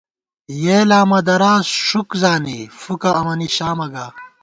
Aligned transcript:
یېلاں 0.63 1.05
مہ 1.09 1.19
دراس 1.27 1.67
ݭُک 1.85 2.09
زانی، 2.21 2.59
فُکہ 2.81 3.11
امَنی 3.19 3.47
شامہ 3.55 3.87
گا 3.93 4.05